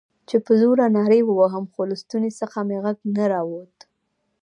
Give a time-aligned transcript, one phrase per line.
[0.27, 3.77] چې په زوره نارې ووهم، خو له ستوني څخه مې غږ نه راووت.